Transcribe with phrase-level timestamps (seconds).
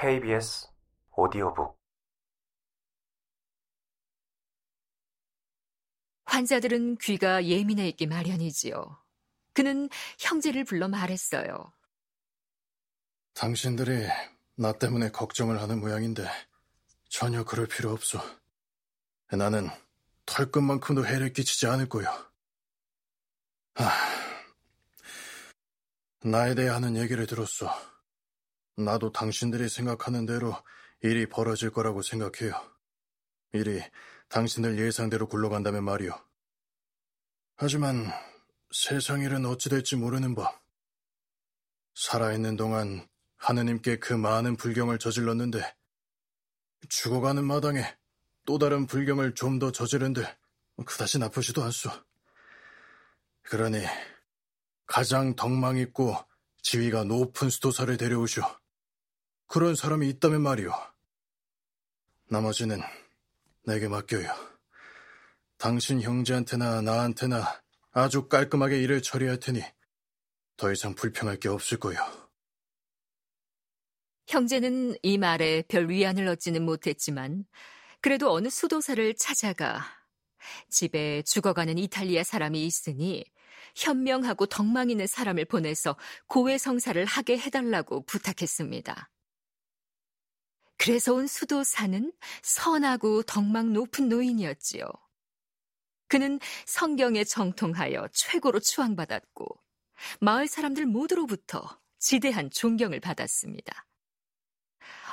[0.00, 0.68] KBS
[1.16, 1.76] 오디오북
[6.24, 8.96] 환자들은 귀가 예민해 있기 마련이지요.
[9.54, 9.88] 그는
[10.20, 11.72] 형제를 불러 말했어요.
[13.34, 14.06] 당신들이
[14.54, 16.28] 나 때문에 걱정을 하는 모양인데
[17.08, 18.22] 전혀 그럴 필요 없어.
[19.32, 19.68] 나는
[20.26, 22.06] 털끝만큼도 해를 끼치지 않을 거요.
[23.74, 23.90] 하,
[26.22, 27.97] 나에 대해 하는 얘기를 들었어.
[28.78, 30.54] 나도 당신들이 생각하는 대로
[31.02, 32.54] 일이 벌어질 거라고 생각해요.
[33.52, 33.82] 일이
[34.28, 36.12] 당신들 예상대로 굴러간다면 말이오.
[37.56, 38.06] 하지만
[38.70, 40.62] 세상 일은 어찌 될지 모르는 법.
[41.94, 45.60] 살아있는 동안 하느님께 그 많은 불경을 저질렀는데
[46.88, 47.96] 죽어가는 마당에
[48.44, 50.24] 또 다른 불경을 좀 더 저지른들
[50.86, 51.90] 그다지 나쁘지도 않소.
[53.42, 53.84] 그러니
[54.86, 56.16] 가장 덕망 있고
[56.62, 58.44] 지위가 높은 수도사를 데려오시오.
[59.48, 60.70] 그런 사람이 있다면 말이오.
[62.28, 62.82] 나머지는
[63.64, 64.30] 내게 맡겨요.
[65.56, 69.62] 당신 형제한테나 나한테나 아주 깔끔하게 일을 처리할 테니
[70.58, 71.98] 더 이상 불평할 게 없을 거요.
[74.26, 77.46] 형제는 이 말에 별 위안을 얻지는 못했지만
[78.02, 79.82] 그래도 어느 수도사를 찾아가
[80.68, 83.24] 집에 죽어가는 이탈리아 사람이 있으니
[83.74, 85.96] 현명하고 덕망 있는 사람을 보내서
[86.26, 89.10] 고해 성사를 하게 해달라고 부탁했습니다.
[90.88, 94.86] 그래서 온 수도사는 선하고 덕망 높은 노인이었지요.
[96.06, 99.46] 그는 성경에 정통하여 최고로 추앙받았고
[100.20, 103.86] 마을 사람들 모두로부터 지대한 존경을 받았습니다.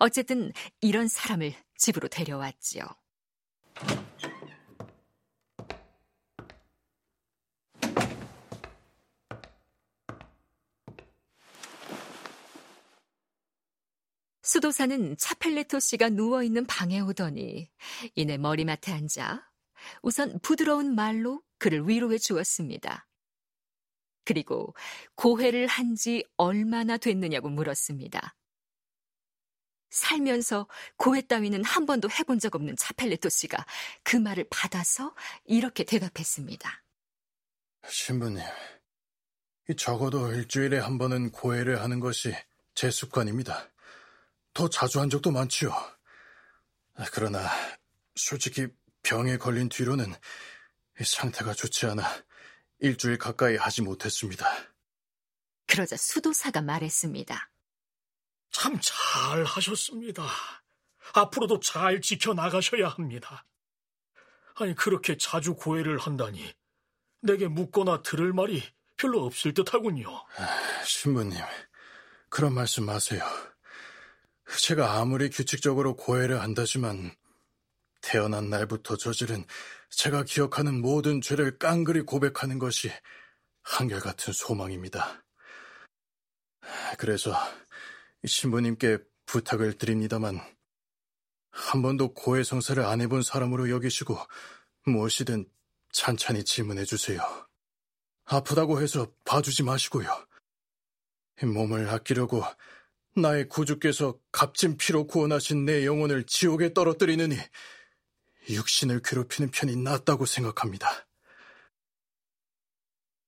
[0.00, 2.82] 어쨌든 이런 사람을 집으로 데려왔지요.
[14.50, 17.70] 수도사는 차펠레토 씨가 누워있는 방에 오더니
[18.16, 19.48] 이내 머리맡에 앉아
[20.02, 23.06] 우선 부드러운 말로 그를 위로해 주었습니다.
[24.24, 24.74] 그리고
[25.14, 28.34] 고회를 한 지 얼마나 됐느냐고 물었습니다.
[29.90, 30.66] 살면서
[30.96, 33.64] 고해 따위는 한 번도 해본 적 없는 차펠레토 씨가
[34.02, 36.82] 그 말을 받아서 이렇게 대답했습니다.
[37.88, 38.42] 신부님,
[39.76, 42.34] 적어도 일주일에 한 번은 고해를 하는 것이
[42.74, 43.70] 제 습관입니다.
[44.54, 45.72] 더 자주 한 적도 많지요.
[47.12, 47.48] 그러나
[48.14, 48.68] 솔직히
[49.02, 50.14] 병에 걸린 뒤로는
[51.02, 52.04] 상태가 좋지 않아
[52.80, 54.46] 일주일 가까이 하지 못했습니다.
[55.66, 57.50] 그러자 수도사가 말했습니다.
[58.50, 60.26] 참 잘 하셨습니다.
[61.14, 63.44] 앞으로도 잘 지켜나가셔야 합니다.
[64.56, 66.52] 아니, 그렇게 자주 고해를 한다니
[67.22, 68.62] 내게 묻거나 들을 말이
[68.96, 70.06] 별로 없을 듯 하군요.
[70.84, 71.38] 신부님,
[72.28, 73.22] 그런 말씀 마세요.
[74.58, 77.14] 제가 아무리 규칙적으로 고해를 한다지만
[78.00, 79.44] 태어난 날부터 저지른
[79.90, 82.90] 제가 기억하는 모든 죄를 깡그리 고백하는 것이
[83.62, 85.22] 한결같은 소망입니다.
[86.98, 87.34] 그래서
[88.24, 90.40] 신부님께 부탁을 드립니다만
[91.50, 94.18] 한 번도 고해 성사를 안 해본 사람으로 여기시고
[94.86, 95.48] 무엇이든
[95.92, 97.20] 찬찬히 질문해 주세요.
[98.24, 100.08] 아프다고 해서 봐주지 마시고요.
[101.42, 102.44] 몸을 아끼려고
[103.16, 107.36] 나의 구주께서 값진 피로 구원하신 내 영혼을 지옥에 떨어뜨리느니
[108.48, 110.88] 육신을 괴롭히는 편이 낫다고 생각합니다.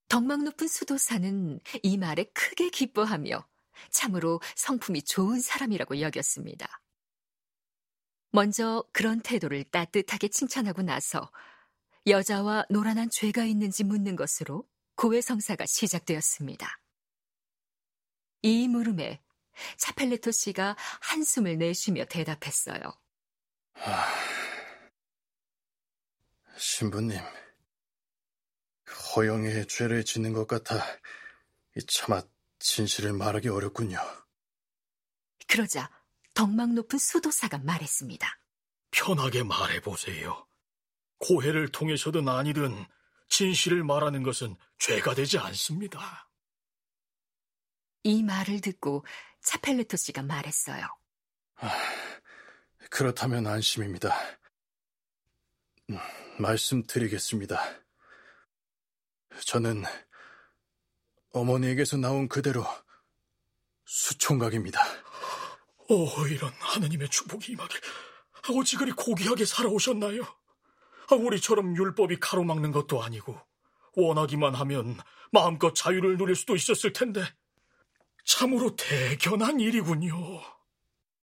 [0.09, 3.47] 덕망 높은 수도사는 이 말에 크게 기뻐하며
[3.91, 6.83] 참으로 성품이 좋은 사람이라고 여겼습니다.
[8.31, 11.31] 먼저 그런 태도를 따뜻하게 칭찬하고 나서
[12.07, 14.67] 여자와 노란한 죄가 있는지 묻는 것으로
[14.97, 16.79] 고해성사가 시작되었습니다.
[18.43, 19.21] 이 물음에
[19.77, 22.81] 차펠레토 씨가 한숨을 내쉬며 대답했어요.
[23.75, 24.07] 하...
[26.57, 27.19] 신부님,
[29.15, 30.77] 허영의 죄를 짓는 것 같아
[31.89, 32.23] 차마
[32.59, 33.99] 진실을 말하기 어렵군요.
[35.49, 35.91] 그러자
[36.35, 38.39] 덕망 높은 수도사가 말했습니다.
[38.91, 40.47] 편하게 말해보세요.
[41.19, 42.87] 고해를 통해서든 아니든
[43.29, 46.31] 진실을 말하는 것은 죄가 되지 않습니다.
[48.05, 49.05] 이 말을 듣고
[49.43, 50.87] 차펠레토 씨가 말했어요.
[51.57, 51.71] 아,
[52.91, 54.15] 그렇다면 안심입니다.
[55.91, 55.99] 음,
[56.39, 57.61] 말씀드리겠습니다.
[59.47, 59.85] 저는
[61.33, 62.65] 어머니에게서 나온 그대로
[63.85, 64.81] 수총각입니다.
[65.89, 67.81] 오, 이런 하느님의 축복이 임하길.
[68.57, 70.23] 어찌 그리 고귀하게 살아오셨나요?
[71.11, 73.39] 아, 우리처럼 율법이 가로막는 것도 아니고
[73.95, 74.99] 원하기만 하면
[75.31, 77.23] 마음껏 자유를 누릴 수도 있었을 텐데
[78.25, 80.17] 참으로 대견한 일이군요.